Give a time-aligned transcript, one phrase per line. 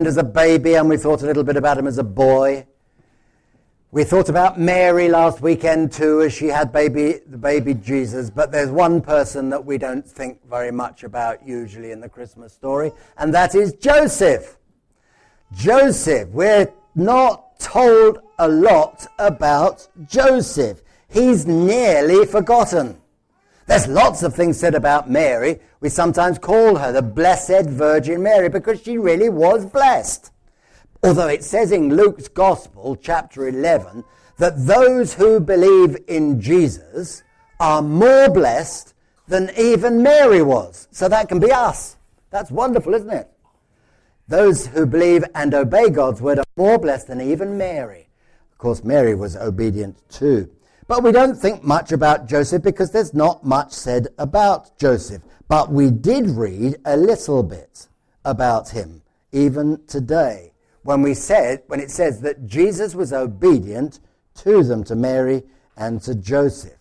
[0.00, 2.66] as a baby and we thought a little bit about him as a boy.
[3.92, 8.52] We thought about Mary last weekend too as she had baby, the baby Jesus, but
[8.52, 12.92] there's one person that we don't think very much about usually in the Christmas story,
[13.16, 14.58] and that is Joseph.
[15.54, 16.28] Joseph.
[16.28, 20.82] We're not told a lot about Joseph.
[21.08, 23.00] He's nearly forgotten.
[23.66, 25.58] There's lots of things said about Mary.
[25.80, 30.30] We sometimes call her the Blessed Virgin Mary because she really was blessed.
[31.02, 34.04] Although it says in Luke's Gospel, chapter 11,
[34.38, 37.22] that those who believe in Jesus
[37.58, 38.94] are more blessed
[39.26, 40.86] than even Mary was.
[40.92, 41.96] So that can be us.
[42.30, 43.28] That's wonderful, isn't it?
[44.28, 48.08] Those who believe and obey God's word are more blessed than even Mary.
[48.52, 50.50] Of course, Mary was obedient too.
[50.88, 55.22] But we don't think much about Joseph because there's not much said about Joseph.
[55.48, 57.88] But we did read a little bit
[58.24, 64.00] about him, even today, when we said, when it says that Jesus was obedient
[64.36, 65.42] to them, to Mary
[65.76, 66.78] and to Joseph.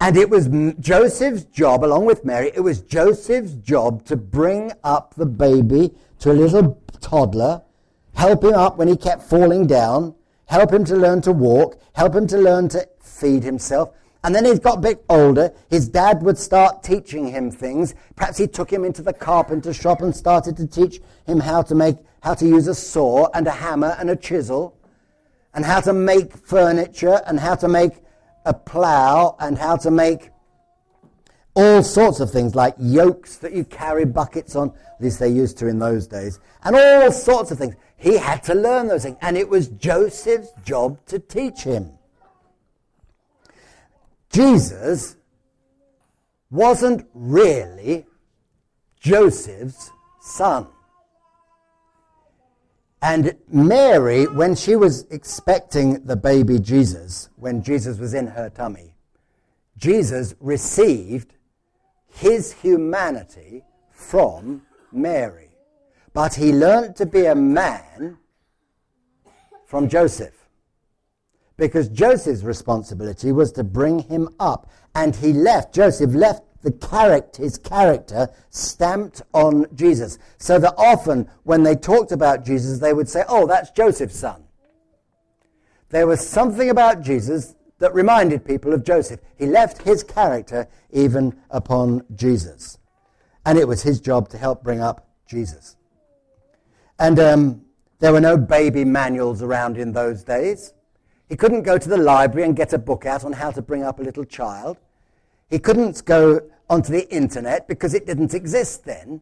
[0.00, 0.48] And it was
[0.78, 6.30] Joseph's job, along with Mary, it was Joseph's job to bring up the baby to
[6.30, 7.62] a little toddler,
[8.14, 10.14] help him up when he kept falling down,
[10.46, 12.88] help him to learn to walk, help him to learn to
[13.18, 13.90] feed himself.
[14.24, 15.52] And then he got a bit older.
[15.70, 17.94] His dad would start teaching him things.
[18.16, 21.74] Perhaps he took him into the carpenter shop and started to teach him how to
[21.74, 24.76] make, how to use a saw and a hammer and a chisel,
[25.54, 27.92] and how to make furniture and how to make
[28.44, 30.30] a plow and how to make
[31.54, 34.70] all sorts of things like yokes that you carry buckets on.
[34.70, 36.38] At least they used to in those days.
[36.62, 37.74] And all sorts of things.
[37.96, 39.16] He had to learn those things.
[39.20, 41.97] And it was Joseph's job to teach him.
[44.30, 45.16] Jesus
[46.50, 48.06] wasn't really
[49.00, 50.66] Joseph's son.
[53.00, 58.94] And Mary, when she was expecting the baby Jesus, when Jesus was in her tummy,
[59.76, 61.34] Jesus received
[62.08, 65.50] his humanity from Mary.
[66.12, 68.18] But he learned to be a man
[69.64, 70.37] from Joseph
[71.58, 74.70] because Joseph's responsibility was to bring him up.
[74.94, 80.18] And he left, Joseph left the character, his character stamped on Jesus.
[80.38, 84.44] So that often when they talked about Jesus, they would say, oh, that's Joseph's son.
[85.90, 89.20] There was something about Jesus that reminded people of Joseph.
[89.36, 92.78] He left his character even upon Jesus.
[93.44, 95.76] And it was his job to help bring up Jesus.
[96.98, 97.62] And um,
[97.98, 100.72] there were no baby manuals around in those days.
[101.28, 103.82] He couldn't go to the library and get a book out on how to bring
[103.82, 104.78] up a little child.
[105.50, 106.40] He couldn't go
[106.70, 109.20] onto the internet because it didn't exist then.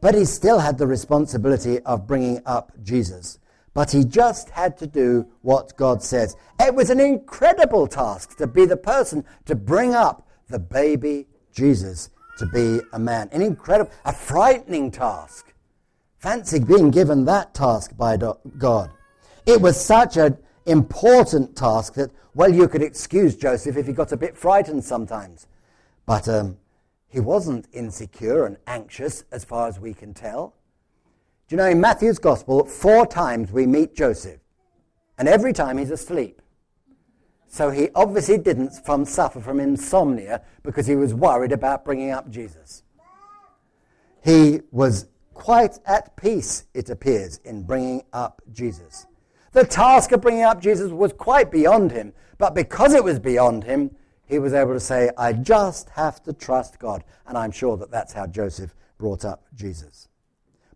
[0.00, 3.38] But he still had the responsibility of bringing up Jesus.
[3.72, 6.36] But he just had to do what God says.
[6.60, 12.10] It was an incredible task to be the person to bring up the baby Jesus
[12.38, 13.28] to be a man.
[13.32, 15.52] An incredible, a frightening task.
[16.18, 18.90] Fancy being given that task by God.
[19.46, 24.12] It was such a important task that, well, you could excuse Joseph if he got
[24.12, 25.46] a bit frightened sometimes.
[26.06, 26.58] But um,
[27.08, 30.54] he wasn't insecure and anxious as far as we can tell.
[31.48, 34.40] Do you know, in Matthew's Gospel, four times we meet Joseph,
[35.18, 36.40] and every time he's asleep.
[37.46, 42.28] So he obviously didn't from, suffer from insomnia because he was worried about bringing up
[42.28, 42.82] Jesus.
[44.24, 49.06] He was quite at peace, it appears, in bringing up Jesus.
[49.54, 52.12] The task of bringing up Jesus was quite beyond him.
[52.38, 53.92] But because it was beyond him,
[54.26, 57.04] he was able to say, I just have to trust God.
[57.26, 60.08] And I'm sure that that's how Joseph brought up Jesus.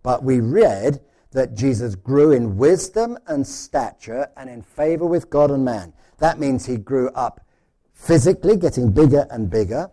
[0.05, 1.01] But we read
[1.33, 5.93] that Jesus grew in wisdom and stature and in favor with God and man.
[6.19, 7.41] That means he grew up
[7.93, 9.91] physically, getting bigger and bigger.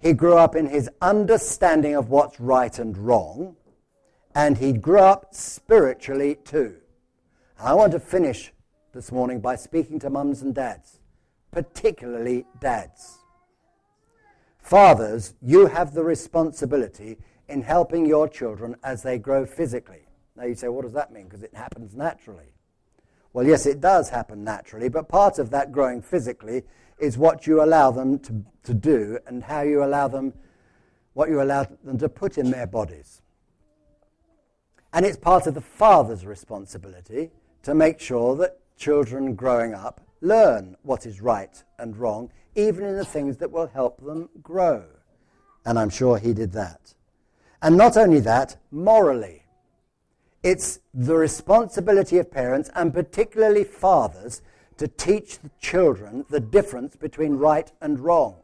[0.00, 3.56] He grew up in his understanding of what's right and wrong.
[4.34, 6.76] And he grew up spiritually too.
[7.60, 8.52] I want to finish
[8.92, 11.00] this morning by speaking to mums and dads,
[11.50, 13.18] particularly dads.
[14.60, 17.18] Fathers, you have the responsibility
[17.48, 20.06] in helping your children as they grow physically.
[20.36, 21.24] Now you say, what does that mean?
[21.24, 22.54] Because it happens naturally.
[23.32, 26.62] Well, yes, it does happen naturally, but part of that growing physically
[27.00, 30.32] is what you allow them to, to do and how you allow them,
[31.12, 33.20] what you allow them to put in their bodies.
[34.92, 37.32] And it's part of the father's responsibility
[37.62, 42.96] to make sure that children growing up learn what is right and wrong, even in
[42.96, 44.84] the things that will help them grow.
[45.64, 46.94] And I'm sure he did that.
[47.62, 49.44] And not only that, morally.
[50.42, 54.40] It's the responsibility of parents, and particularly fathers,
[54.76, 58.36] to teach the children the difference between right and wrong.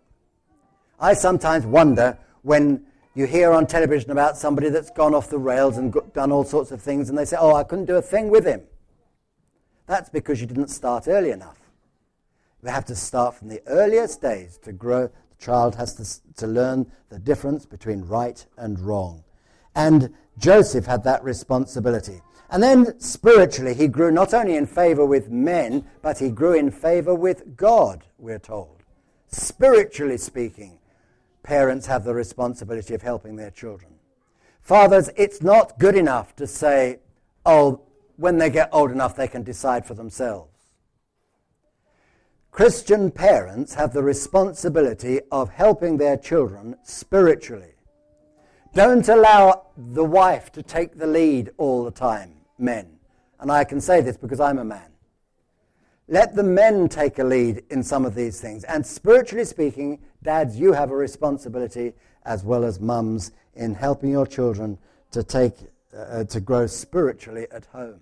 [0.98, 5.78] I sometimes wonder when you hear on television about somebody that's gone off the rails
[5.78, 8.28] and done all sorts of things, and they say, Oh, I couldn't do a thing
[8.28, 8.62] with him.
[9.86, 11.58] That's because you didn't start early enough.
[12.62, 15.08] We have to start from the earliest days to grow.
[15.08, 19.24] The child has to, to learn the difference between right and wrong.
[19.74, 22.22] And Joseph had that responsibility.
[22.50, 26.70] And then spiritually, he grew not only in favor with men, but he grew in
[26.70, 28.82] favor with God, we're told.
[29.28, 30.78] Spiritually speaking,
[31.42, 33.92] parents have the responsibility of helping their children.
[34.60, 37.00] Fathers, it's not good enough to say,
[37.44, 37.82] oh,
[38.16, 40.50] when they get old enough, they can decide for themselves.
[42.50, 47.74] Christian parents have the responsibility of helping their children spiritually.
[48.74, 52.98] Don't allow the wife to take the lead all the time, men.
[53.40, 54.92] And I can say this because I'm a man.
[56.06, 58.62] Let the men take a lead in some of these things.
[58.64, 61.94] And spiritually speaking, dads, you have a responsibility
[62.24, 64.78] as well as mums in helping your children
[65.12, 65.54] to take
[65.96, 68.00] uh, to grow spiritually at home.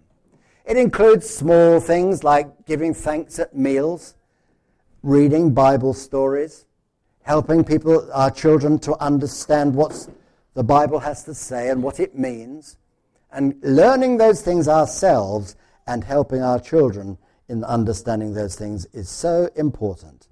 [0.64, 4.14] It includes small things like giving thanks at meals,
[5.02, 6.66] reading Bible stories,
[7.22, 10.08] helping people, our children, to understand what
[10.54, 12.76] the Bible has to say and what it means,
[13.32, 15.56] and learning those things ourselves
[15.86, 17.18] and helping our children
[17.48, 20.28] in understanding those things is so important.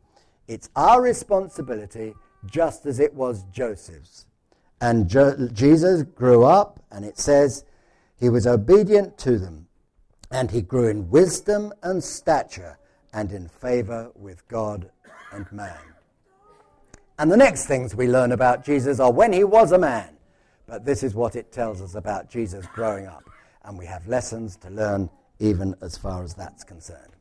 [0.47, 2.15] It's our responsibility
[2.47, 4.27] just as it was Joseph's.
[4.81, 7.65] And jo- Jesus grew up, and it says
[8.19, 9.67] he was obedient to them,
[10.31, 12.79] and he grew in wisdom and stature
[13.13, 14.91] and in favor with God
[15.33, 15.79] and man.
[17.19, 20.17] And the next things we learn about Jesus are when he was a man.
[20.67, 23.29] But this is what it tells us about Jesus growing up.
[23.65, 27.13] And we have lessons to learn even as far as that's concerned.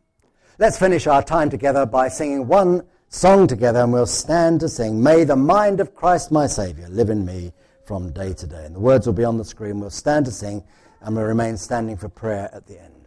[0.58, 5.02] Let's finish our time together by singing one song together, and we'll stand to sing,
[5.02, 7.52] May the mind of Christ my Saviour live in me
[7.84, 8.66] from day to day.
[8.66, 9.80] And the words will be on the screen.
[9.80, 10.64] We'll stand to sing,
[11.02, 12.99] and we'll remain standing for prayer at the end.